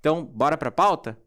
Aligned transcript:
Então, 0.00 0.24
bora 0.24 0.56
pra 0.56 0.70
pauta? 0.70 1.18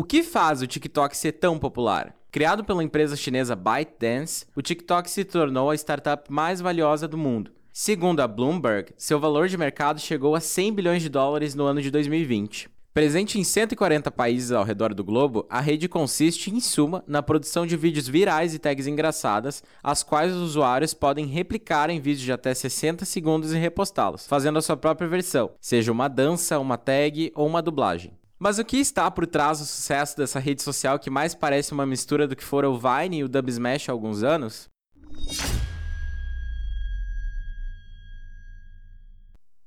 O 0.00 0.02
que 0.02 0.22
faz 0.22 0.62
o 0.62 0.66
TikTok 0.66 1.14
ser 1.14 1.32
tão 1.32 1.58
popular? 1.58 2.16
Criado 2.32 2.64
pela 2.64 2.82
empresa 2.82 3.14
chinesa 3.16 3.54
ByteDance, 3.54 4.46
o 4.56 4.62
TikTok 4.62 5.10
se 5.10 5.26
tornou 5.26 5.68
a 5.68 5.74
startup 5.74 6.32
mais 6.32 6.58
valiosa 6.58 7.06
do 7.06 7.18
mundo. 7.18 7.50
Segundo 7.70 8.20
a 8.20 8.26
Bloomberg, 8.26 8.94
seu 8.96 9.20
valor 9.20 9.46
de 9.46 9.58
mercado 9.58 10.00
chegou 10.00 10.34
a 10.34 10.40
100 10.40 10.72
bilhões 10.72 11.02
de 11.02 11.10
dólares 11.10 11.54
no 11.54 11.66
ano 11.66 11.82
de 11.82 11.90
2020. 11.90 12.70
Presente 12.94 13.38
em 13.38 13.44
140 13.44 14.10
países 14.10 14.52
ao 14.52 14.64
redor 14.64 14.94
do 14.94 15.04
globo, 15.04 15.44
a 15.50 15.60
rede 15.60 15.86
consiste, 15.86 16.50
em 16.50 16.60
suma, 16.60 17.04
na 17.06 17.22
produção 17.22 17.66
de 17.66 17.76
vídeos 17.76 18.08
virais 18.08 18.54
e 18.54 18.58
tags 18.58 18.86
engraçadas, 18.86 19.62
as 19.82 20.02
quais 20.02 20.32
os 20.32 20.40
usuários 20.40 20.94
podem 20.94 21.26
replicar 21.26 21.90
em 21.90 22.00
vídeos 22.00 22.24
de 22.24 22.32
até 22.32 22.54
60 22.54 23.04
segundos 23.04 23.52
e 23.52 23.58
repostá-los, 23.58 24.26
fazendo 24.26 24.58
a 24.58 24.62
sua 24.62 24.78
própria 24.78 25.06
versão, 25.06 25.50
seja 25.60 25.92
uma 25.92 26.08
dança, 26.08 26.58
uma 26.58 26.78
tag 26.78 27.30
ou 27.34 27.46
uma 27.46 27.60
dublagem. 27.60 28.18
Mas 28.42 28.58
o 28.58 28.64
que 28.64 28.78
está 28.78 29.10
por 29.10 29.26
trás 29.26 29.58
do 29.58 29.66
sucesso 29.66 30.16
dessa 30.16 30.38
rede 30.38 30.62
social 30.62 30.98
que 30.98 31.10
mais 31.10 31.34
parece 31.34 31.72
uma 31.72 31.84
mistura 31.84 32.26
do 32.26 32.34
que 32.34 32.42
fora 32.42 32.70
o 32.70 32.78
Vine 32.78 33.18
e 33.18 33.24
o 33.24 33.28
Dub 33.28 33.50
Smash 33.50 33.90
há 33.90 33.92
alguns 33.92 34.22
anos? 34.22 34.66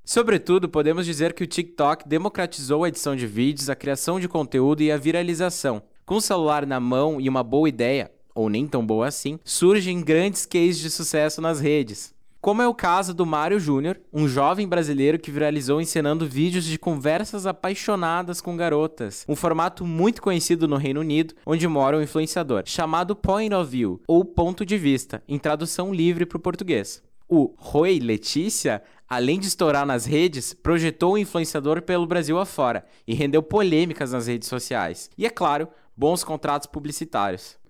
Sobretudo, 0.03 0.67
podemos 0.67 1.05
dizer 1.05 1.33
que 1.33 1.43
o 1.43 1.47
TikTok 1.47 2.09
democratizou 2.09 2.83
a 2.83 2.87
edição 2.87 3.15
de 3.15 3.27
vídeos, 3.27 3.69
a 3.69 3.75
criação 3.75 4.19
de 4.19 4.27
conteúdo 4.27 4.81
e 4.81 4.91
a 4.91 4.97
viralização. 4.97 5.83
Com 6.03 6.15
o 6.15 6.21
celular 6.21 6.65
na 6.65 6.79
mão 6.79 7.21
e 7.21 7.29
uma 7.29 7.43
boa 7.43 7.69
ideia, 7.69 8.11
ou 8.33 8.49
nem 8.49 8.67
tão 8.67 8.83
boa 8.83 9.07
assim, 9.07 9.39
surgem 9.45 10.01
grandes 10.01 10.47
cases 10.47 10.79
de 10.79 10.89
sucesso 10.89 11.39
nas 11.39 11.59
redes 11.59 12.12
como 12.43 12.61
é 12.61 12.67
o 12.67 12.73
caso 12.73 13.13
do 13.13 13.25
Mário 13.25 13.57
Júnior, 13.57 14.01
um 14.11 14.27
jovem 14.27 14.67
brasileiro 14.67 15.17
que 15.17 15.31
viralizou 15.31 15.79
encenando 15.79 16.27
vídeos 16.27 16.65
de 16.65 16.77
conversas 16.77 17.45
apaixonadas 17.45 18.41
com 18.41 18.57
garotas, 18.57 19.23
um 19.29 19.35
formato 19.35 19.85
muito 19.85 20.21
conhecido 20.21 20.67
no 20.67 20.75
Reino 20.75 20.99
Unido, 20.99 21.35
onde 21.45 21.65
mora 21.69 21.97
um 21.97 22.01
influenciador, 22.01 22.63
chamado 22.65 23.15
Point 23.15 23.55
of 23.55 23.71
View, 23.71 24.01
ou 24.05 24.25
Ponto 24.25 24.65
de 24.65 24.77
Vista, 24.77 25.23
em 25.25 25.39
tradução 25.39 25.93
livre 25.93 26.25
para 26.25 26.35
o 26.35 26.41
português. 26.41 27.01
O 27.29 27.53
Roi 27.55 27.97
Letícia, 27.97 28.83
além 29.07 29.39
de 29.39 29.47
estourar 29.47 29.85
nas 29.85 30.03
redes, 30.03 30.53
projetou 30.53 31.13
o 31.13 31.17
influenciador 31.17 31.81
pelo 31.81 32.05
Brasil 32.05 32.37
afora 32.37 32.83
e 33.07 33.13
rendeu 33.13 33.41
polêmicas 33.41 34.11
nas 34.11 34.27
redes 34.27 34.49
sociais. 34.49 35.09
E, 35.17 35.25
é 35.25 35.29
claro, 35.29 35.69
bons 35.95 36.25
contratos 36.25 36.67
publicitários. 36.67 37.62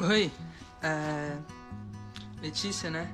Oi, 0.00 0.30
é... 0.80 1.36
Letícia, 2.40 2.88
né? 2.88 3.12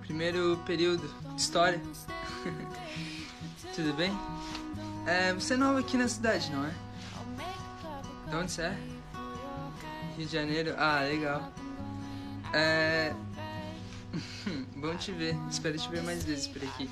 Primeiro 0.00 0.60
período, 0.66 1.08
história. 1.36 1.80
Tudo 3.76 3.92
bem? 3.94 4.10
É, 5.06 5.32
você 5.32 5.54
é 5.54 5.56
nova 5.56 5.78
aqui 5.78 5.96
na 5.96 6.08
cidade, 6.08 6.50
não 6.50 6.66
é? 6.66 6.74
De 8.28 8.34
onde 8.34 8.50
você 8.50 8.62
é? 8.62 8.78
Rio 10.16 10.26
de 10.26 10.32
Janeiro? 10.32 10.74
Ah, 10.76 11.00
legal. 11.02 11.52
É... 12.52 13.14
Bom 14.74 14.96
te 14.96 15.12
ver. 15.12 15.36
Espero 15.48 15.78
te 15.78 15.88
ver 15.90 16.02
mais 16.02 16.24
vezes 16.24 16.48
por 16.48 16.62
aqui. 16.64 16.90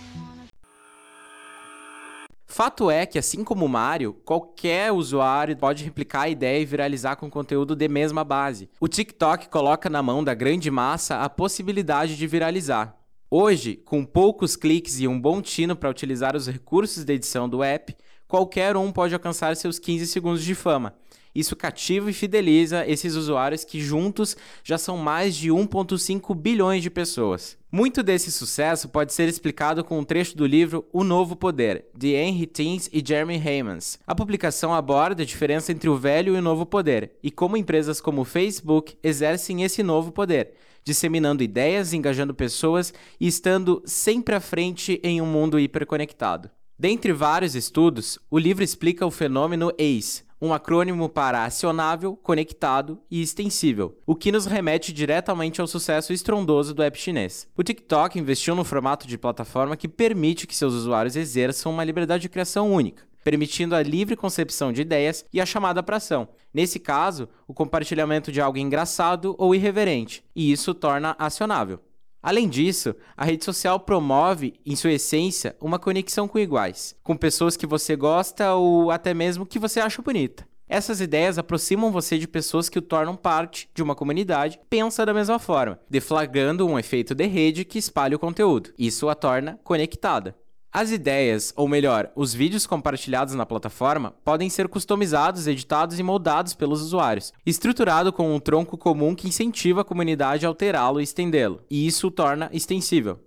Fato 2.53 2.91
é 2.91 3.07
que, 3.07 3.19
assim 3.19 3.43
como 3.43 3.65
o 3.65 3.69
Mario, 3.69 4.13
qualquer 4.27 4.93
usuário 4.93 5.57
pode 5.57 5.83
replicar 5.83 6.25
a 6.25 6.29
ideia 6.29 6.61
e 6.61 6.67
viralizar 6.67 7.17
com 7.17 7.31
conteúdo 7.31 7.75
de 7.75 7.89
mesma 7.89 8.23
base. 8.25 8.69
O 8.79 8.87
TikTok 8.87 9.49
coloca 9.49 9.89
na 9.89 10.03
mão 10.03 10.23
da 10.23 10.35
grande 10.35 10.71
massa 10.71 11.23
a 11.23 11.31
possibilidade 11.31 12.15
de 12.15 12.27
viralizar. 12.27 12.95
Hoje, 13.31 13.77
com 13.77 14.05
poucos 14.05 14.55
cliques 14.55 15.01
e 15.01 15.09
um 15.09 15.19
bom 15.19 15.41
tino 15.41 15.75
para 15.75 15.89
utilizar 15.89 16.37
os 16.37 16.47
recursos 16.47 17.07
de 17.07 17.15
edição 17.15 17.49
do 17.49 17.63
app, 17.63 17.97
qualquer 18.29 18.77
um 18.77 18.93
pode 18.93 19.15
alcançar 19.15 19.57
seus 19.57 19.79
15 19.79 20.07
segundos 20.09 20.45
de 20.45 20.55
fama. 20.55 20.95
Isso 21.35 21.57
cativa 21.57 22.11
e 22.11 22.13
fideliza 22.13 22.87
esses 22.87 23.15
usuários 23.15 23.65
que 23.65 23.81
juntos 23.81 24.37
já 24.63 24.77
são 24.77 24.99
mais 24.99 25.35
de 25.35 25.49
1,5 25.49 26.35
bilhões 26.35 26.83
de 26.83 26.91
pessoas. 26.91 27.57
Muito 27.75 28.03
desse 28.03 28.31
sucesso 28.31 28.87
pode 28.87 29.15
ser 29.15 29.27
explicado 29.31 29.83
com 29.83 29.99
um 29.99 30.05
trecho 30.05 30.37
do 30.37 30.45
livro 30.45 30.85
O 30.93 31.03
Novo 31.03 31.35
Poder, 31.35 31.87
de 31.97 32.09
Henry 32.09 32.47
Teens 32.47 32.91
e 32.93 33.03
Jeremy 33.03 33.37
Hamans. 33.39 33.99
A 34.07 34.15
publicação 34.15 34.75
aborda 34.75 35.23
a 35.23 35.27
diferença 35.27 35.73
entre 35.73 35.89
o 35.89 35.97
velho 35.97 36.35
e 36.35 36.39
o 36.39 36.43
novo 36.43 36.67
poder 36.67 37.13
e 37.23 37.31
como 37.31 37.57
empresas 37.57 37.99
como 37.99 38.21
o 38.21 38.27
Facebook 38.27 38.99
exercem 39.03 39.63
esse 39.63 39.83
novo 39.83 40.13
poder, 40.13 40.53
disseminando 40.85 41.43
ideias, 41.43 41.95
engajando 41.95 42.35
pessoas 42.35 42.93
e 43.19 43.27
estando 43.27 43.83
sempre 43.87 44.35
à 44.35 44.41
frente 44.41 45.01
em 45.03 45.23
um 45.23 45.27
mundo 45.27 45.59
hiperconectado. 45.59 46.51
Dentre 46.79 47.11
vários 47.11 47.55
estudos, 47.55 48.19
o 48.31 48.39
livro 48.39 48.63
explica 48.63 49.07
o 49.07 49.11
fenômeno 49.11 49.73
ACE, 49.79 50.25
um 50.43 50.53
acrônimo 50.53 51.09
para 51.09 51.45
acionável, 51.45 52.17
conectado 52.17 52.99
e 53.09 53.23
extensível, 53.23 53.97
o 54.05 54.17
que 54.17 54.33
nos 54.33 54.45
remete 54.45 54.93
diretamente 54.93 55.61
ao 55.61 55.69
sucesso 55.69 56.13
estrondoso 56.13 56.75
do 56.75 56.83
app 56.83 56.99
chinês. 56.99 57.47
O 57.57 57.63
TikTok 57.63 58.19
investiu 58.19 58.57
no 58.57 58.65
formato 58.65 59.07
de 59.07 59.17
plataforma 59.17 59.77
que 59.77 59.87
permite 59.87 60.49
que 60.49 60.57
seus 60.57 60.75
usuários 60.75 61.15
exerçam 61.15 61.71
uma 61.71 61.85
liberdade 61.85 62.23
de 62.23 62.29
criação 62.29 62.73
única, 62.73 63.05
permitindo 63.23 63.77
a 63.77 63.83
livre 63.85 64.17
concepção 64.17 64.73
de 64.73 64.83
ideias 64.83 65.25
e 65.33 65.41
a 65.41 65.47
chamada 65.47 65.81
para 65.81 65.99
ação. 65.99 66.29
Nesse 66.53 66.81
caso, 66.81 67.29
o 67.47 67.55
compartilhamento 67.55 68.33
de 68.33 68.41
algo 68.41 68.59
engraçado 68.59 69.37
ou 69.39 69.55
irreverente, 69.55 70.25
e 70.35 70.51
isso 70.51 70.75
torna 70.75 71.15
acionável. 71.21 71.79
Além 72.23 72.49
disso, 72.49 72.95
a 73.17 73.25
rede 73.25 73.45
social 73.45 73.81
promove, 73.81 74.55
em 74.65 74.77
sua 74.77 74.93
essência, 74.93 75.57
uma 75.61 75.79
conexão 75.79 76.29
com 76.29 76.39
iguais, 76.39 76.95
com 77.03 77.17
pessoas 77.17 77.57
que 77.57 77.67
você 77.67 77.97
gosta 77.97 78.55
ou 78.55 78.93
até 78.93 79.13
mesmo 79.13 79.45
que 79.45 79.59
você 79.59 79.81
acha 79.81 80.01
bonita. 80.01 80.47
Essas 80.69 81.01
ideias 81.01 81.37
aproximam 81.37 81.91
você 81.91 82.17
de 82.17 82.29
pessoas 82.29 82.69
que 82.69 82.79
o 82.79 82.83
tornam 82.83 83.17
parte 83.17 83.69
de 83.75 83.83
uma 83.83 83.95
comunidade 83.95 84.59
pensa 84.71 85.05
da 85.05 85.13
mesma 85.13 85.39
forma, 85.39 85.79
deflagrando 85.91 86.67
um 86.67 86.79
efeito 86.79 87.15
de 87.15 87.27
rede 87.27 87.65
que 87.65 87.79
espalha 87.79 88.17
o 88.17 88.21
conteúdo. 88.21 88.73
Isso 88.79 89.09
a 89.09 89.15
torna 89.15 89.59
conectada. 89.65 90.35
As 90.75 90.91
ideias, 90.91 91.53
ou 91.55 91.69
melhor, 91.69 92.11
os 92.17 92.33
vídeos 92.33 92.67
compartilhados 92.67 93.35
na 93.35 93.45
plataforma, 93.45 94.13
podem 94.25 94.49
ser 94.49 94.69
customizados, 94.69 95.47
editados 95.47 95.99
e 95.99 96.03
moldados 96.03 96.55
pelos 96.55 96.81
usuários, 96.81 97.31
estruturado 97.45 98.11
com 98.11 98.35
um 98.35 98.41
tronco 98.41 98.79
comum 98.79 99.15
que 99.15 99.29
incentiva 99.29 99.83
a 99.83 99.85
comunidade 99.85 100.47
a 100.47 100.49
alterá-lo 100.49 100.99
e 100.99 101.05
estendê-lo, 101.05 101.63
e 101.71 101.87
isso 101.87 102.07
o 102.07 102.11
torna 102.11 102.49
extensível. 102.55 103.21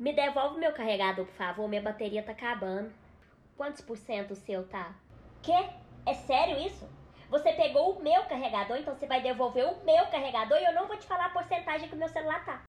Me 0.00 0.12
devolve 0.12 0.58
meu 0.58 0.72
carregador, 0.72 1.24
por 1.26 1.34
favor, 1.36 1.68
minha 1.68 1.80
bateria 1.80 2.20
tá 2.20 2.32
acabando. 2.32 2.90
Quantos 3.56 3.82
por 3.82 3.96
cento 3.96 4.32
o 4.32 4.34
seu 4.34 4.64
tá? 4.64 4.96
Quê? 5.40 5.68
É 6.04 6.14
sério 6.14 6.58
isso? 6.66 6.88
Você 7.30 7.52
pegou 7.52 7.92
o 7.92 8.02
meu 8.02 8.24
carregador, 8.24 8.78
então 8.78 8.96
você 8.96 9.06
vai 9.06 9.22
devolver 9.22 9.64
o 9.64 9.84
meu 9.84 10.06
carregador 10.06 10.58
e 10.58 10.64
eu 10.64 10.74
não 10.74 10.88
vou 10.88 10.96
te 10.96 11.06
falar 11.06 11.26
a 11.26 11.30
porcentagem 11.30 11.88
que 11.88 11.94
o 11.94 11.98
meu 11.98 12.08
celular 12.08 12.44
tá. 12.44 12.62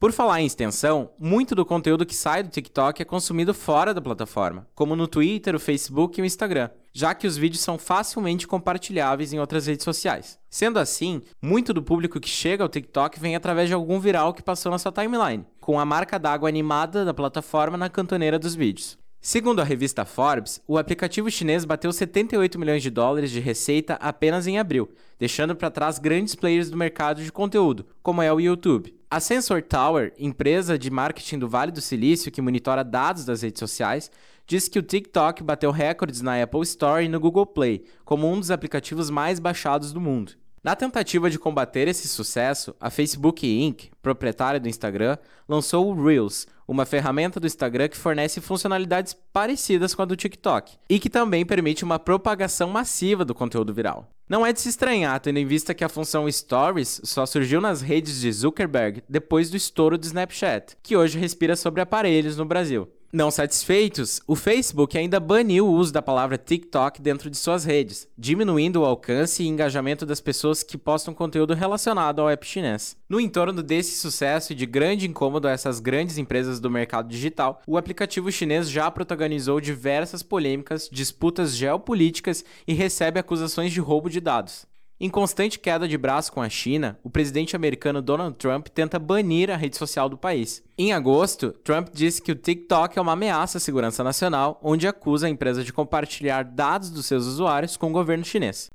Por 0.00 0.12
falar 0.12 0.40
em 0.40 0.46
extensão, 0.46 1.10
muito 1.18 1.54
do 1.54 1.62
conteúdo 1.62 2.06
que 2.06 2.14
sai 2.14 2.42
do 2.42 2.48
TikTok 2.48 3.02
é 3.02 3.04
consumido 3.04 3.52
fora 3.52 3.92
da 3.92 4.00
plataforma, 4.00 4.66
como 4.74 4.96
no 4.96 5.06
Twitter, 5.06 5.54
o 5.54 5.60
Facebook 5.60 6.18
e 6.18 6.22
o 6.22 6.24
Instagram, 6.24 6.70
já 6.90 7.14
que 7.14 7.26
os 7.26 7.36
vídeos 7.36 7.62
são 7.62 7.76
facilmente 7.76 8.48
compartilháveis 8.48 9.34
em 9.34 9.38
outras 9.38 9.66
redes 9.66 9.84
sociais. 9.84 10.38
Sendo 10.48 10.78
assim, 10.78 11.20
muito 11.42 11.74
do 11.74 11.82
público 11.82 12.18
que 12.18 12.30
chega 12.30 12.62
ao 12.62 12.68
TikTok 12.70 13.20
vem 13.20 13.36
através 13.36 13.68
de 13.68 13.74
algum 13.74 14.00
viral 14.00 14.32
que 14.32 14.42
passou 14.42 14.72
na 14.72 14.78
sua 14.78 14.90
timeline, 14.90 15.44
com 15.60 15.78
a 15.78 15.84
marca 15.84 16.18
d'água 16.18 16.48
animada 16.48 17.04
da 17.04 17.12
plataforma 17.12 17.76
na 17.76 17.90
cantoneira 17.90 18.38
dos 18.38 18.54
vídeos. 18.54 18.98
Segundo 19.22 19.60
a 19.60 19.64
revista 19.64 20.06
Forbes, 20.06 20.62
o 20.66 20.78
aplicativo 20.78 21.30
chinês 21.30 21.66
bateu 21.66 21.92
78 21.92 22.58
milhões 22.58 22.82
de 22.82 22.88
dólares 22.88 23.30
de 23.30 23.38
receita 23.38 23.96
apenas 23.96 24.46
em 24.46 24.58
abril, 24.58 24.88
deixando 25.18 25.54
para 25.54 25.70
trás 25.70 25.98
grandes 25.98 26.34
players 26.34 26.70
do 26.70 26.76
mercado 26.78 27.22
de 27.22 27.30
conteúdo, 27.30 27.84
como 28.02 28.22
é 28.22 28.32
o 28.32 28.40
YouTube. 28.40 28.98
A 29.10 29.20
Sensor 29.20 29.60
Tower, 29.60 30.14
empresa 30.18 30.78
de 30.78 30.90
marketing 30.90 31.38
do 31.38 31.48
Vale 31.50 31.70
do 31.70 31.82
Silício 31.82 32.32
que 32.32 32.40
monitora 32.40 32.82
dados 32.82 33.26
das 33.26 33.42
redes 33.42 33.60
sociais, 33.60 34.10
diz 34.46 34.68
que 34.68 34.78
o 34.78 34.82
TikTok 34.82 35.42
bateu 35.42 35.70
recordes 35.70 36.22
na 36.22 36.42
Apple 36.42 36.62
Store 36.62 37.04
e 37.04 37.08
no 37.08 37.20
Google 37.20 37.44
Play, 37.44 37.84
como 38.06 38.26
um 38.26 38.40
dos 38.40 38.50
aplicativos 38.50 39.10
mais 39.10 39.38
baixados 39.38 39.92
do 39.92 40.00
mundo. 40.00 40.32
Na 40.62 40.76
tentativa 40.76 41.30
de 41.30 41.38
combater 41.38 41.88
esse 41.88 42.06
sucesso, 42.06 42.76
a 42.78 42.90
Facebook 42.90 43.46
Inc., 43.46 43.90
proprietária 44.02 44.60
do 44.60 44.68
Instagram, 44.68 45.16
lançou 45.48 45.90
o 45.90 46.04
Reels, 46.04 46.46
uma 46.68 46.84
ferramenta 46.84 47.40
do 47.40 47.46
Instagram 47.46 47.88
que 47.88 47.96
fornece 47.96 48.42
funcionalidades 48.42 49.16
parecidas 49.32 49.94
com 49.94 50.02
a 50.02 50.04
do 50.04 50.14
TikTok 50.14 50.76
e 50.86 50.98
que 50.98 51.08
também 51.08 51.46
permite 51.46 51.82
uma 51.82 51.98
propagação 51.98 52.68
massiva 52.68 53.24
do 53.24 53.34
conteúdo 53.34 53.72
viral. 53.72 54.10
Não 54.28 54.44
é 54.44 54.52
de 54.52 54.60
se 54.60 54.68
estranhar, 54.68 55.18
tendo 55.18 55.38
em 55.38 55.46
vista 55.46 55.72
que 55.72 55.82
a 55.82 55.88
função 55.88 56.30
Stories 56.30 57.00
só 57.04 57.24
surgiu 57.24 57.62
nas 57.62 57.80
redes 57.80 58.20
de 58.20 58.30
Zuckerberg 58.30 59.02
depois 59.08 59.48
do 59.48 59.56
estouro 59.56 59.96
do 59.96 60.04
Snapchat, 60.04 60.76
que 60.82 60.94
hoje 60.94 61.18
respira 61.18 61.56
sobre 61.56 61.80
aparelhos 61.80 62.36
no 62.36 62.44
Brasil. 62.44 62.86
Não 63.12 63.28
satisfeitos, 63.28 64.20
o 64.24 64.36
Facebook 64.36 64.96
ainda 64.96 65.18
baniu 65.18 65.66
o 65.66 65.72
uso 65.72 65.92
da 65.92 66.00
palavra 66.00 66.38
TikTok 66.38 67.02
dentro 67.02 67.28
de 67.28 67.36
suas 67.36 67.64
redes, 67.64 68.06
diminuindo 68.16 68.82
o 68.82 68.84
alcance 68.84 69.42
e 69.42 69.48
engajamento 69.48 70.06
das 70.06 70.20
pessoas 70.20 70.62
que 70.62 70.78
postam 70.78 71.12
conteúdo 71.12 71.52
relacionado 71.52 72.20
ao 72.20 72.30
app 72.30 72.46
chinês. 72.46 72.96
No 73.08 73.18
entorno 73.18 73.64
desse 73.64 73.98
sucesso 73.98 74.52
e 74.52 74.54
de 74.54 74.64
grande 74.64 75.08
incômodo 75.08 75.48
a 75.48 75.50
essas 75.50 75.80
grandes 75.80 76.18
empresas 76.18 76.60
do 76.60 76.70
mercado 76.70 77.08
digital, 77.08 77.60
o 77.66 77.76
aplicativo 77.76 78.30
chinês 78.30 78.70
já 78.70 78.88
protagonizou 78.88 79.60
diversas 79.60 80.22
polêmicas, 80.22 80.88
disputas 80.92 81.56
geopolíticas 81.56 82.44
e 82.64 82.74
recebe 82.74 83.18
acusações 83.18 83.72
de 83.72 83.80
roubo 83.80 84.08
de 84.08 84.20
dados. 84.20 84.69
Em 85.02 85.08
constante 85.08 85.58
queda 85.58 85.88
de 85.88 85.96
braço 85.96 86.30
com 86.30 86.42
a 86.42 86.48
China, 86.50 86.98
o 87.02 87.08
presidente 87.08 87.56
americano 87.56 88.02
Donald 88.02 88.36
Trump 88.36 88.68
tenta 88.68 88.98
banir 88.98 89.50
a 89.50 89.56
rede 89.56 89.74
social 89.78 90.10
do 90.10 90.18
país. 90.18 90.62
Em 90.76 90.92
agosto, 90.92 91.52
Trump 91.64 91.88
disse 91.90 92.20
que 92.20 92.30
o 92.30 92.34
TikTok 92.34 92.98
é 92.98 93.00
uma 93.00 93.12
ameaça 93.12 93.56
à 93.56 93.60
segurança 93.62 94.04
nacional, 94.04 94.60
onde 94.62 94.86
acusa 94.86 95.26
a 95.26 95.30
empresa 95.30 95.64
de 95.64 95.72
compartilhar 95.72 96.44
dados 96.44 96.90
dos 96.90 97.06
seus 97.06 97.24
usuários 97.24 97.78
com 97.78 97.88
o 97.88 97.92
governo 97.92 98.26
chinês. 98.26 98.70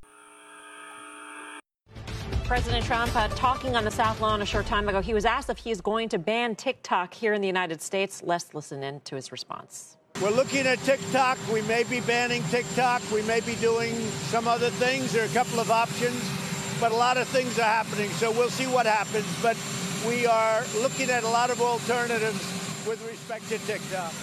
President 2.47 2.83
Trump 2.87 3.15
uh, 3.15 3.29
talking 3.35 3.75
on 3.75 3.83
the 3.83 3.91
South 3.91 4.19
Lawn 4.19 4.41
a 4.41 4.45
short 4.47 4.67
time 4.67 4.89
ago. 4.89 5.01
He 5.01 5.13
was 5.13 5.25
asked 5.25 5.51
if 5.51 5.63
he 5.63 5.69
is 5.69 5.79
going 5.79 6.09
to 6.09 6.17
ban 6.17 6.55
TikTok 6.55 7.13
here 7.13 7.35
in 7.35 7.41
the 7.41 7.47
United 7.47 7.83
States. 7.83 8.23
Let's 8.25 8.51
listen 8.55 8.83
in 8.83 8.99
to 9.01 9.15
his 9.15 9.31
response. 9.31 9.95
We're 10.21 10.31
looking 10.31 10.65
at 10.65 10.79
TikTok. 10.79 11.37
We 11.51 11.61
may 11.63 11.83
be 11.83 11.99
banning 11.99 12.41
TikTok. 12.49 13.01
We 13.11 13.21
may 13.23 13.41
be 13.41 13.55
doing 13.55 13.93
some 14.31 14.47
other 14.47 14.69
things. 14.69 15.11
There 15.11 15.23
are 15.23 15.29
a 15.29 15.33
couple 15.33 15.59
of 15.59 15.69
options, 15.69 16.15
but 16.79 16.91
a 16.91 16.95
lot 16.95 17.17
of 17.17 17.27
things 17.27 17.59
are 17.59 17.63
happening. 17.63 18.09
So 18.11 18.31
we'll 18.31 18.49
see 18.49 18.65
what 18.65 18.85
happens. 18.85 19.27
But 19.41 19.57
we 20.07 20.25
are 20.25 20.63
looking 20.81 21.09
at 21.09 21.23
a 21.23 21.27
lot 21.27 21.49
of 21.49 21.61
alternatives 21.61 22.39
with 22.87 23.05
respect 23.05 23.49
to 23.49 23.59
TikTok. 23.59 24.13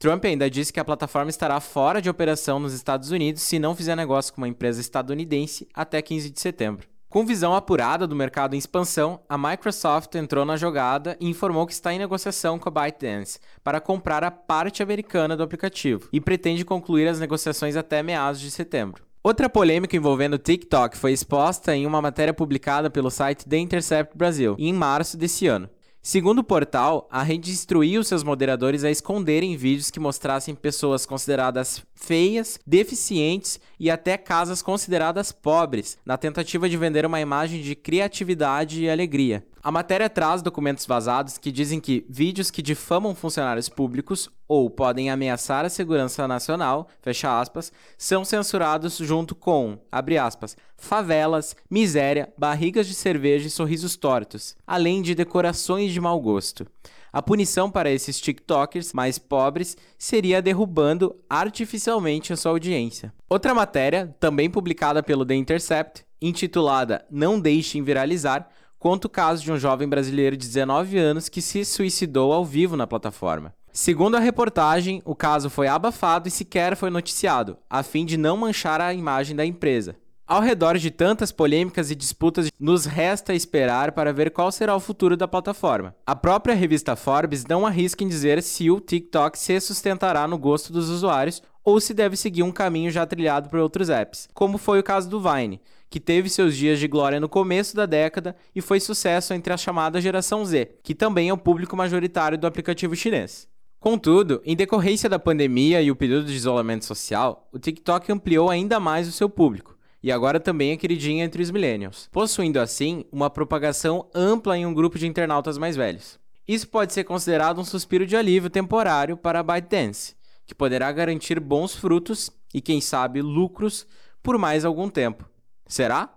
Trump 0.00 0.24
ainda 0.24 0.48
disse 0.48 0.72
que 0.72 0.78
a 0.78 0.84
plataforma 0.84 1.28
estará 1.28 1.58
fora 1.58 2.00
de 2.00 2.08
operação 2.08 2.60
nos 2.60 2.72
Estados 2.72 3.10
Unidos 3.10 3.42
se 3.42 3.58
não 3.58 3.74
fizer 3.74 3.96
negócio 3.96 4.32
com 4.32 4.40
uma 4.40 4.48
empresa 4.48 4.80
estadunidense 4.80 5.66
até 5.74 6.00
15 6.00 6.30
de 6.30 6.40
setembro. 6.40 6.86
Com 7.10 7.24
visão 7.24 7.54
apurada 7.54 8.06
do 8.06 8.14
mercado 8.14 8.54
em 8.54 8.58
expansão, 8.58 9.20
a 9.26 9.38
Microsoft 9.38 10.14
entrou 10.14 10.44
na 10.44 10.58
jogada 10.58 11.16
e 11.18 11.26
informou 11.26 11.66
que 11.66 11.72
está 11.72 11.90
em 11.90 11.98
negociação 11.98 12.58
com 12.58 12.68
a 12.68 12.72
ByteDance 12.72 13.38
para 13.64 13.80
comprar 13.80 14.22
a 14.22 14.30
parte 14.30 14.82
americana 14.82 15.34
do 15.34 15.42
aplicativo 15.42 16.06
e 16.12 16.20
pretende 16.20 16.66
concluir 16.66 17.08
as 17.08 17.18
negociações 17.18 17.76
até 17.76 18.02
meados 18.02 18.38
de 18.38 18.50
setembro. 18.50 19.04
Outra 19.22 19.48
polêmica 19.48 19.96
envolvendo 19.96 20.34
o 20.34 20.38
TikTok 20.38 20.98
foi 20.98 21.12
exposta 21.12 21.74
em 21.74 21.86
uma 21.86 22.02
matéria 22.02 22.34
publicada 22.34 22.90
pelo 22.90 23.10
site 23.10 23.48
The 23.48 23.56
Intercept 23.56 24.14
Brasil 24.14 24.54
em 24.58 24.74
março 24.74 25.16
desse 25.16 25.46
ano. 25.46 25.70
Segundo 26.00 26.38
o 26.38 26.44
portal, 26.44 27.06
a 27.10 27.22
rede 27.22 27.50
instruiu 27.50 28.02
seus 28.02 28.22
moderadores 28.22 28.84
a 28.84 28.90
esconderem 28.90 29.56
vídeos 29.56 29.90
que 29.90 30.00
mostrassem 30.00 30.54
pessoas 30.54 31.04
consideradas 31.04 31.82
feias, 31.94 32.58
deficientes 32.66 33.60
e 33.78 33.90
até 33.90 34.16
casas 34.16 34.62
consideradas 34.62 35.32
pobres, 35.32 35.98
na 36.06 36.16
tentativa 36.16 36.68
de 36.68 36.76
vender 36.76 37.04
uma 37.04 37.20
imagem 37.20 37.60
de 37.60 37.74
criatividade 37.74 38.82
e 38.82 38.88
alegria. 38.88 39.44
A 39.62 39.70
matéria 39.70 40.08
traz 40.08 40.40
documentos 40.40 40.86
vazados 40.86 41.36
que 41.36 41.52
dizem 41.52 41.80
que 41.80 42.06
vídeos 42.08 42.50
que 42.50 42.62
difamam 42.62 43.14
funcionários 43.14 43.68
públicos 43.68 44.30
ou 44.48 44.70
podem 44.70 45.10
ameaçar 45.10 45.64
a 45.66 45.68
segurança 45.68 46.26
nacional, 46.26 46.88
fecha 47.02 47.38
aspas, 47.38 47.70
são 47.98 48.24
censurados 48.24 48.96
junto 48.96 49.34
com, 49.34 49.78
abre 49.92 50.16
aspas, 50.16 50.56
favelas, 50.76 51.54
miséria, 51.70 52.32
barrigas 52.36 52.86
de 52.86 52.94
cerveja 52.94 53.46
e 53.46 53.50
sorrisos 53.50 53.94
tortos, 53.94 54.56
além 54.66 55.02
de 55.02 55.14
decorações 55.14 55.92
de 55.92 56.00
mau 56.00 56.18
gosto. 56.18 56.66
A 57.12 57.22
punição 57.22 57.70
para 57.70 57.90
esses 57.90 58.20
TikTokers 58.20 58.92
mais 58.92 59.18
pobres 59.18 59.76
seria 59.98 60.42
derrubando 60.42 61.16
artificialmente 61.28 62.32
a 62.32 62.36
sua 62.36 62.52
audiência. 62.52 63.12
Outra 63.28 63.54
matéria, 63.54 64.14
também 64.20 64.50
publicada 64.50 65.02
pelo 65.02 65.24
The 65.24 65.34
Intercept, 65.34 66.04
intitulada 66.20 67.04
Não 67.10 67.40
Deixem 67.40 67.82
Viralizar, 67.82 68.48
conta 68.78 69.06
o 69.06 69.10
caso 69.10 69.42
de 69.42 69.52
um 69.52 69.58
jovem 69.58 69.88
brasileiro 69.88 70.36
de 70.36 70.46
19 70.46 70.96
anos 70.96 71.28
que 71.28 71.42
se 71.42 71.64
suicidou 71.64 72.32
ao 72.32 72.44
vivo 72.44 72.76
na 72.76 72.86
plataforma. 72.86 73.54
Segundo 73.72 74.16
a 74.16 74.20
reportagem, 74.20 75.02
o 75.04 75.14
caso 75.14 75.50
foi 75.50 75.68
abafado 75.68 76.26
e 76.28 76.30
sequer 76.30 76.76
foi 76.76 76.90
noticiado, 76.90 77.58
a 77.68 77.82
fim 77.82 78.04
de 78.04 78.16
não 78.16 78.36
manchar 78.36 78.80
a 78.80 78.94
imagem 78.94 79.36
da 79.36 79.44
empresa. 79.44 79.96
Ao 80.28 80.42
redor 80.42 80.76
de 80.76 80.90
tantas 80.90 81.32
polêmicas 81.32 81.90
e 81.90 81.94
disputas, 81.94 82.50
nos 82.60 82.84
resta 82.84 83.32
esperar 83.32 83.92
para 83.92 84.12
ver 84.12 84.30
qual 84.30 84.52
será 84.52 84.76
o 84.76 84.80
futuro 84.80 85.16
da 85.16 85.26
plataforma. 85.26 85.96
A 86.06 86.14
própria 86.14 86.54
revista 86.54 86.94
Forbes 86.94 87.46
não 87.46 87.66
arrisca 87.66 88.04
em 88.04 88.08
dizer 88.08 88.42
se 88.42 88.70
o 88.70 88.78
TikTok 88.78 89.38
se 89.38 89.58
sustentará 89.58 90.28
no 90.28 90.36
gosto 90.36 90.70
dos 90.70 90.90
usuários 90.90 91.42
ou 91.64 91.80
se 91.80 91.94
deve 91.94 92.14
seguir 92.14 92.42
um 92.42 92.52
caminho 92.52 92.90
já 92.90 93.06
trilhado 93.06 93.48
por 93.48 93.58
outros 93.58 93.88
apps, 93.88 94.28
como 94.34 94.58
foi 94.58 94.78
o 94.80 94.82
caso 94.82 95.08
do 95.08 95.18
Vine, 95.18 95.62
que 95.88 95.98
teve 95.98 96.28
seus 96.28 96.54
dias 96.54 96.78
de 96.78 96.86
glória 96.86 97.18
no 97.18 97.28
começo 97.28 97.74
da 97.74 97.86
década 97.86 98.36
e 98.54 98.60
foi 98.60 98.80
sucesso 98.80 99.32
entre 99.32 99.50
a 99.50 99.56
chamada 99.56 99.98
geração 99.98 100.44
Z, 100.44 100.72
que 100.82 100.94
também 100.94 101.30
é 101.30 101.32
o 101.32 101.38
público 101.38 101.74
majoritário 101.74 102.36
do 102.36 102.46
aplicativo 102.46 102.94
chinês. 102.94 103.48
Contudo, 103.80 104.42
em 104.44 104.54
decorrência 104.54 105.08
da 105.08 105.18
pandemia 105.18 105.80
e 105.80 105.90
o 105.90 105.96
período 105.96 106.26
de 106.26 106.36
isolamento 106.36 106.84
social, 106.84 107.48
o 107.50 107.58
TikTok 107.58 108.12
ampliou 108.12 108.50
ainda 108.50 108.78
mais 108.78 109.08
o 109.08 109.12
seu 109.12 109.30
público 109.30 109.77
e 110.02 110.12
agora 110.12 110.38
também 110.38 110.72
é 110.72 110.76
queridinha 110.76 111.24
entre 111.24 111.42
os 111.42 111.50
millennials, 111.50 112.08
possuindo 112.12 112.60
assim 112.60 113.04
uma 113.10 113.28
propagação 113.28 114.08
ampla 114.14 114.56
em 114.56 114.64
um 114.64 114.74
grupo 114.74 114.98
de 114.98 115.06
internautas 115.06 115.58
mais 115.58 115.76
velhos. 115.76 116.18
Isso 116.46 116.68
pode 116.68 116.92
ser 116.92 117.04
considerado 117.04 117.60
um 117.60 117.64
suspiro 117.64 118.06
de 118.06 118.16
alívio 118.16 118.48
temporário 118.48 119.16
para 119.16 119.40
a 119.40 119.42
ByteDance, 119.42 120.16
que 120.46 120.54
poderá 120.54 120.90
garantir 120.90 121.38
bons 121.40 121.74
frutos 121.74 122.30
e, 122.54 122.60
quem 122.60 122.80
sabe, 122.80 123.20
lucros 123.20 123.86
por 124.22 124.38
mais 124.38 124.64
algum 124.64 124.88
tempo. 124.88 125.28
Será? 125.66 126.14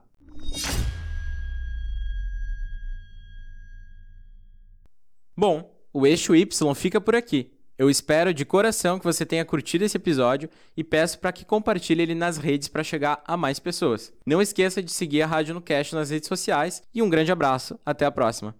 Bom, 5.36 5.76
o 5.92 6.06
eixo 6.08 6.36
Y 6.36 6.76
fica 6.76 7.02
por 7.02 7.16
aqui. 7.16 7.52
Eu 7.82 7.90
espero 7.90 8.32
de 8.32 8.46
coração 8.46 9.00
que 9.00 9.06
você 9.06 9.26
tenha 9.26 9.44
curtido 9.44 9.84
esse 9.84 9.98
episódio 9.98 10.48
e 10.78 10.84
peço 10.84 11.18
para 11.18 11.32
que 11.32 11.44
compartilhe 11.44 12.04
ele 12.04 12.14
nas 12.14 12.38
redes 12.38 12.68
para 12.68 12.84
chegar 12.84 13.24
a 13.26 13.36
mais 13.36 13.58
pessoas. 13.58 14.14
Não 14.24 14.40
esqueça 14.40 14.84
de 14.84 14.92
seguir 14.92 15.24
a 15.24 15.26
Rádio 15.26 15.56
no 15.56 15.62
Cash 15.64 15.92
nas 15.92 16.12
redes 16.12 16.28
sociais 16.28 16.84
e 16.94 17.02
um 17.02 17.10
grande 17.10 17.32
abraço, 17.32 17.80
até 17.84 18.06
a 18.06 18.12
próxima. 18.12 18.54